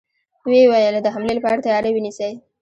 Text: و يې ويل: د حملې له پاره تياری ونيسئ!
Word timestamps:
و 0.45 0.49
يې 0.57 0.63
ويل: 0.71 0.95
د 1.01 1.07
حملې 1.13 1.33
له 1.35 1.41
پاره 1.45 1.63
تياری 1.65 1.91
ونيسئ! 1.93 2.33